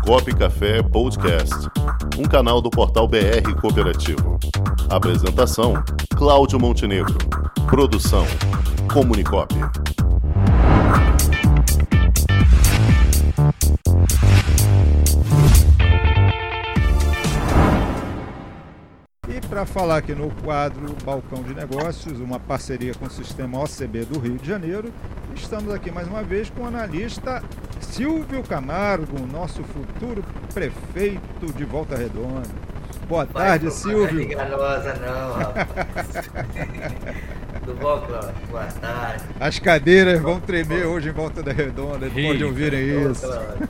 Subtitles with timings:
[0.00, 1.54] Comunicop Café Podcast,
[2.18, 4.38] um canal do portal BR Cooperativo.
[4.88, 5.74] Apresentação:
[6.16, 7.16] Cláudio Montenegro.
[7.68, 8.24] Produção:
[8.92, 9.54] Comunicop.
[19.28, 24.06] E para falar aqui no quadro Balcão de Negócios, uma parceria com o sistema OCB
[24.06, 24.92] do Rio de Janeiro,
[25.42, 27.42] estamos aqui mais uma vez com o analista
[27.80, 30.24] Silvio Camargo, nosso futuro
[30.54, 32.48] prefeito de Volta Redonda.
[33.08, 34.12] Boa tarde, Silvio.
[34.14, 36.06] Não é enganosa não, rapaz.
[37.64, 38.30] Tudo bom, Cláudio?
[38.50, 39.24] Boa tarde.
[39.40, 43.26] As cadeiras vão tremer hoje em Volta da Redonda, depois de ouvirem isso.
[43.26, 43.68] Cláudio.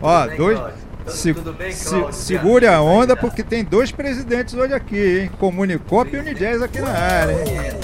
[0.00, 0.74] Ó, Tudo bem, dois.
[1.06, 2.12] Se- tudo bem, se- Cláudio?
[2.14, 5.30] segure a onda porque tem dois presidentes hoje aqui, hein?
[5.38, 7.83] Comunicop e Unidez aqui na área, hein?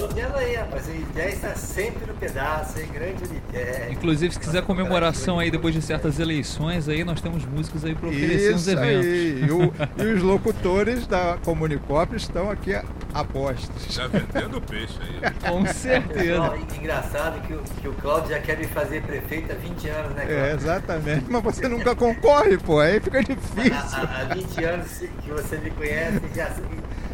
[1.20, 1.32] Rapaz.
[1.34, 2.88] O Idés está sempre no pedaço, hein?
[2.92, 3.92] Grande Idés.
[3.92, 8.08] Inclusive, se quiser comemoração aí depois de certas eleições, aí nós temos músicos aí para
[8.08, 9.06] oferecer uns Isso eventos.
[9.06, 9.44] aí.
[9.46, 13.86] E, o- e os locutores da Comunicop estão aqui a, a postos.
[13.94, 15.30] Já vendendo peixe aí.
[15.50, 16.58] Com certeza.
[16.78, 20.22] Engraçado que o, que o Cláudio já quer me fazer prefeito há 20 anos, né,
[20.24, 20.54] É, Cláudio?
[20.56, 21.24] exatamente.
[21.28, 22.80] Mas você nunca concorre, pô.
[22.80, 23.74] Aí fica difícil.
[23.74, 24.86] Há, há 20 anos
[25.22, 26.50] que você me conhece já,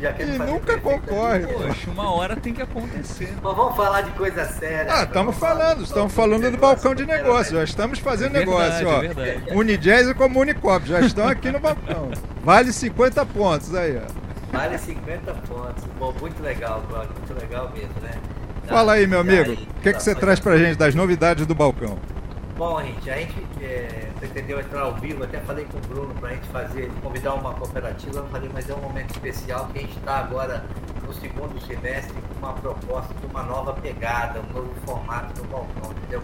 [0.01, 1.67] já E nunca concorre, 20 anos.
[1.67, 3.35] Poxa, uma hora tem que acontecer.
[3.43, 4.93] Mas vamos falar de coisa séria.
[4.93, 7.57] Ah, estamos falando, estamos falando do balcão de negócio.
[7.57, 9.03] Já estamos fazendo negócio, ó.
[9.03, 9.55] É verdade.
[9.55, 12.11] Unijazz e Comunicop já estão aqui no balcão.
[12.45, 14.57] Vale 50 pontos aí, ó.
[14.57, 15.85] Vale 50 pontos.
[15.99, 17.13] Bom, muito legal, Cláudio.
[17.19, 18.11] Muito legal mesmo, né?
[18.69, 19.53] Fala aí, meu amigo.
[19.53, 21.99] O que, que você traz pra gente das novidades do balcão?
[22.57, 26.31] Bom, gente, a gente é, pretendeu entrar ao vivo, até falei com o Bruno para
[26.31, 29.99] a gente fazer, convidar uma cooperativa, falei, mas é um momento especial que a gente
[29.99, 30.65] está agora
[31.07, 35.93] no segundo semestre com uma proposta de uma nova pegada, um novo formato no balcão,
[35.93, 36.23] entendeu?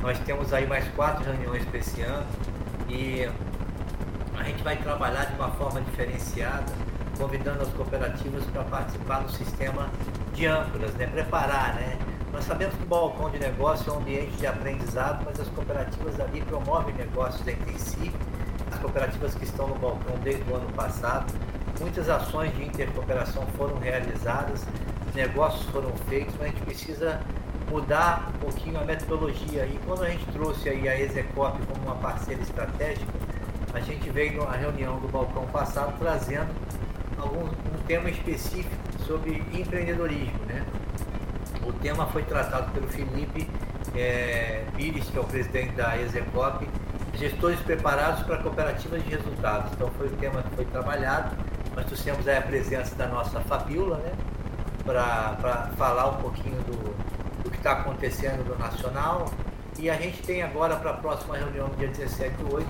[0.00, 2.26] Nós temos aí mais quatro reuniões para esse ano
[2.88, 3.28] e
[4.38, 6.72] a gente vai trabalhar de uma forma diferenciada,
[7.18, 9.86] convidando as cooperativas para participar do sistema
[10.32, 11.06] de âncoras, né?
[11.06, 11.98] Preparar, né?
[12.32, 16.20] Nós sabemos que o balcão de negócio é um ambiente de aprendizado, mas as cooperativas
[16.20, 18.12] ali promovem negócios entre si.
[18.70, 21.32] As cooperativas que estão no balcão desde o ano passado,
[21.80, 24.64] muitas ações de intercooperação foram realizadas,
[25.14, 27.20] negócios foram feitos, mas a gente precisa
[27.68, 29.66] mudar um pouquinho a metodologia.
[29.66, 33.12] E quando a gente trouxe aí a Execop como uma parceira estratégica,
[33.74, 36.48] a gente veio numa reunião do balcão passado trazendo
[37.18, 38.74] algum um tema específico
[39.06, 40.64] sobre empreendedorismo, né?
[41.66, 43.48] O tema foi tratado pelo Felipe
[43.94, 46.66] eh, Pires, que é o presidente da Execop,
[47.14, 49.72] gestores preparados para cooperativas de resultados.
[49.72, 51.36] Então foi o tema que foi trabalhado.
[51.76, 54.12] Nós trouxemos aí a presença da nossa Fabiola, né?
[54.84, 56.94] Para falar um pouquinho do,
[57.42, 59.30] do que está acontecendo no Nacional.
[59.78, 62.66] E a gente tem agora para a próxima reunião, dia 17 e 8,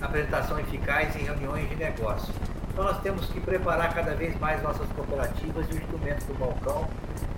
[0.00, 2.32] apresentação eficaz em reuniões de negócio.
[2.72, 6.88] Então nós temos que preparar cada vez mais nossas cooperativas e o instrumento do balcão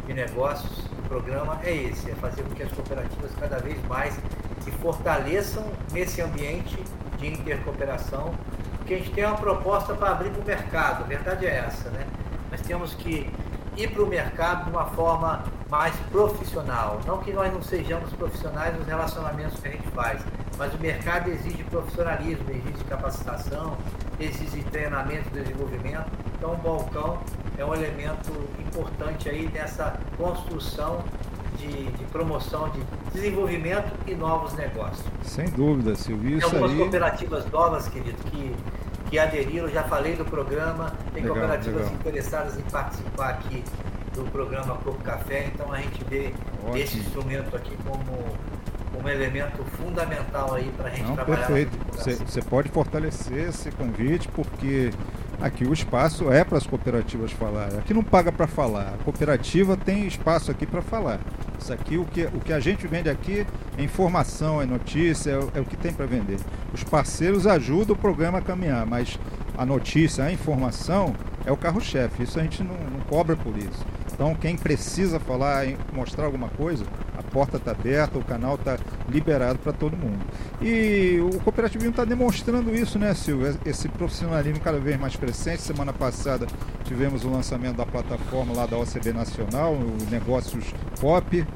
[0.06, 4.14] de negócios do programa é esse, é fazer com que as cooperativas cada vez mais
[4.60, 6.78] se fortaleçam nesse ambiente
[7.18, 8.32] de intercooperação,
[8.78, 11.90] porque a gente tem uma proposta para abrir para o mercado, a verdade é essa,
[11.90, 12.06] né?
[12.50, 13.28] Nós temos que
[13.76, 18.76] ir para o mercado de uma forma mais profissional, não que nós não sejamos profissionais
[18.78, 20.22] nos relacionamentos que a gente faz,
[20.56, 23.76] mas o mercado exige profissionalismo, exige capacitação,
[24.20, 27.18] exige treinamento e desenvolvimento, então o balcão
[27.56, 31.04] é um elemento importante aí nessa construção
[31.58, 32.80] de, de promoção de
[33.12, 35.04] desenvolvimento e novos negócios.
[35.22, 36.38] Sem dúvida, Silvio.
[36.38, 36.78] Tem algumas aí.
[36.78, 38.54] cooperativas novas, querido, que,
[39.10, 41.94] que aderiram, já falei do programa, tem Legal, cooperativas legal.
[41.94, 43.62] interessadas em participar aqui
[44.14, 46.32] do programa Copo Café, então a gente vê
[46.62, 46.76] Ótimo.
[46.76, 48.36] esse instrumento aqui como
[49.02, 51.46] um elemento fundamental aí para a gente Não, trabalhar.
[51.46, 51.78] perfeito.
[52.26, 54.90] Você pode fortalecer esse convite, porque
[55.40, 57.68] aqui o espaço é para as cooperativas falar.
[57.78, 58.94] Aqui não paga para falar.
[59.00, 61.18] A cooperativa tem espaço aqui para falar.
[61.60, 63.46] Isso aqui, o que, o que a gente vende aqui
[63.78, 66.38] é informação, é notícia, é, o- é o que tem para vender.
[66.72, 69.18] Os parceiros ajudam o programa a caminhar, mas
[69.56, 71.14] a notícia, a informação
[71.46, 72.22] é o carro-chefe.
[72.24, 73.84] Isso a gente não, não cobra por isso.
[74.12, 76.84] Então, quem precisa falar, mostrar alguma coisa,
[77.16, 78.78] a porta está aberta, o canal está
[79.08, 80.24] liberado para todo mundo.
[80.60, 83.56] E o cooperativismo está demonstrando isso, né, Silvio?
[83.64, 85.62] Esse profissionalismo cada vez mais crescente.
[85.62, 86.46] Semana passada
[86.84, 90.64] tivemos o lançamento da plataforma lá da OCB Nacional, o Negócios
[91.00, 91.46] Pop.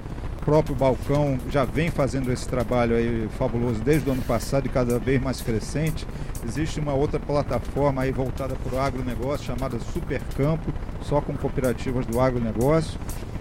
[0.40, 4.68] O próprio Balcão já vem fazendo esse trabalho aí fabuloso desde o ano passado e
[4.70, 6.06] cada vez mais crescente.
[6.42, 10.72] Existe uma outra plataforma aí voltada para o agronegócio chamada Supercampo,
[11.02, 12.98] só com cooperativas do agronegócio.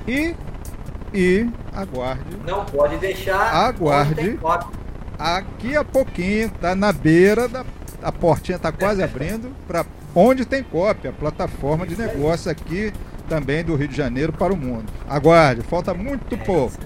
[0.07, 0.35] E,
[1.13, 3.53] e aguarde Não pode deixar.
[3.53, 4.39] Aguarde.
[5.17, 7.65] aqui a pouquinho, tá na beira da
[8.01, 12.93] a portinha tá quase abrindo para onde tem cópia, a plataforma de negócio aqui
[13.27, 14.85] também do Rio de Janeiro para o mundo.
[15.09, 16.77] Aguarde, falta muito É pouco.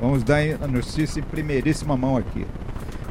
[0.00, 2.46] Vamos dar a notícia em primeiríssima mão aqui.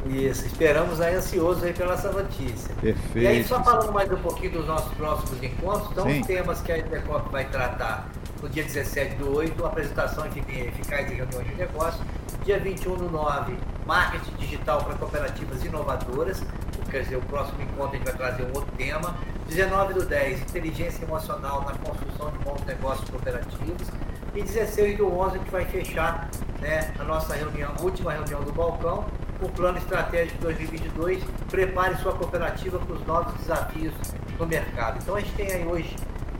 [0.08, 2.74] Isso, esperamos aí ansiosos aí pela essa notícia.
[2.80, 3.18] Perfeito.
[3.18, 6.20] E aí, só falando mais um pouquinho dos nossos próximos encontros, então Sim.
[6.20, 8.08] os temas que a Intercop vai tratar
[8.42, 12.00] no dia 17 do 8, apresentação efic- eficaz de reuniões de negócio.
[12.44, 13.56] Dia 21 do 9,
[13.86, 16.42] marketing digital para cooperativas inovadoras.
[16.90, 19.14] Quer dizer, o próximo encontro a gente vai trazer um outro tema.
[19.48, 23.88] 19 do 10, inteligência emocional na construção de bons negócios cooperativos.
[24.34, 26.30] E 16 do 11 a gente vai fechar
[26.60, 29.04] né, a nossa reunião, a última reunião do balcão,
[29.42, 31.22] o plano estratégico 2022.
[31.50, 33.92] Prepare sua cooperativa para os novos desafios
[34.38, 34.98] no mercado.
[35.02, 35.94] Então a gente tem aí hoje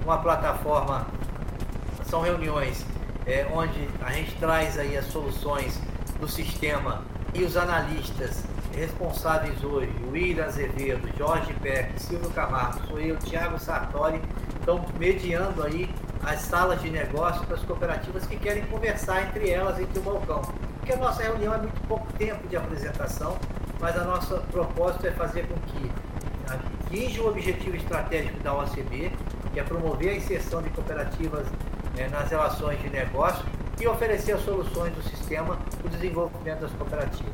[0.05, 1.07] uma plataforma,
[2.09, 2.85] são reuniões
[3.27, 5.79] é, onde a gente traz aí as soluções
[6.19, 8.45] do sistema e os analistas
[8.75, 14.21] responsáveis hoje, o William Azevedo, Jorge Peck, Silvio Camargo, sou eu, Thiago Sartori,
[14.59, 15.91] estão mediando aí
[16.25, 20.43] as salas de negócio para as cooperativas que querem conversar entre elas, entre o balcão.
[20.79, 23.37] Porque a nossa reunião é muito pouco tempo de apresentação,
[23.81, 25.91] mas a nossa propósito é fazer com que
[26.47, 29.13] atinja o objetivo estratégico da OCB,
[29.53, 31.47] que é promover a inserção de cooperativas
[31.99, 33.45] eh, nas relações de negócio
[33.81, 37.33] e oferecer soluções do sistema para o desenvolvimento das cooperativas.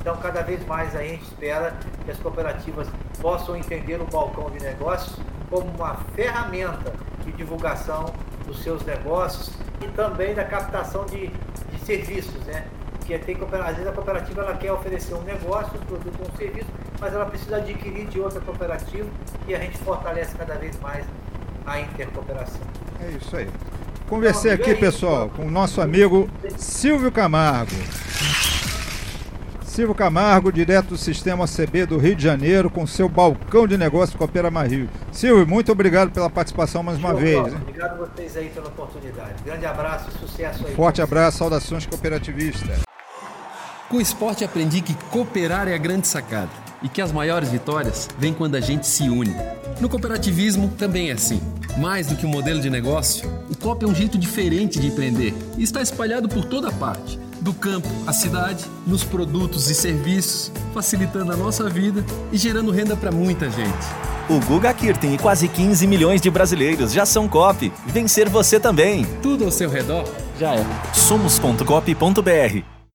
[0.00, 1.74] Então, cada vez mais a gente espera
[2.04, 2.88] que as cooperativas
[3.20, 5.16] possam entender o balcão de negócios
[5.48, 6.92] como uma ferramenta
[7.24, 8.12] de divulgação
[8.46, 12.66] dos seus negócios e também da captação de, de serviços, né?
[12.98, 16.36] Porque tem às vezes a cooperativa ela quer oferecer um negócio, um produto ou um
[16.36, 16.68] serviço,
[17.00, 19.08] mas ela precisa adquirir de outra cooperativa
[19.46, 21.04] e a gente fortalece cada vez mais
[21.66, 22.62] a intercooperação.
[23.00, 23.48] É isso aí.
[24.12, 26.28] Conversei aqui, pessoal, com o nosso amigo
[26.58, 27.74] Silvio Camargo.
[29.64, 34.18] Silvio Camargo, direto do Sistema CB do Rio de Janeiro, com seu balcão de negócio
[34.18, 34.86] Coopera Rio.
[35.10, 37.38] Silvio, muito obrigado pela participação mais uma Show, vez.
[37.38, 37.54] Hein?
[37.62, 39.42] Obrigado a vocês aí pela oportunidade.
[39.46, 40.74] Grande abraço e sucesso aí.
[40.74, 42.82] Forte abraço, saudações cooperativistas.
[43.88, 46.50] Com o esporte aprendi que cooperar é a grande sacada
[46.82, 49.34] e que as maiores vitórias vêm quando a gente se une.
[49.80, 51.40] No cooperativismo também é assim.
[51.76, 55.34] Mais do que um modelo de negócio, o COP é um jeito diferente de empreender
[55.56, 61.32] e está espalhado por toda parte, do campo à cidade, nos produtos e serviços, facilitando
[61.32, 63.86] a nossa vida e gerando renda para muita gente.
[64.28, 67.72] O Guga Kirten e quase 15 milhões de brasileiros já são COP.
[67.86, 69.04] Vencer você também.
[69.20, 70.04] Tudo ao seu redor
[70.38, 70.64] já é.
[70.94, 72.71] Somos.cop.br